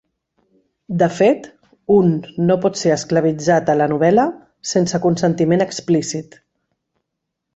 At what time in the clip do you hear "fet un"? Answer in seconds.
1.17-2.07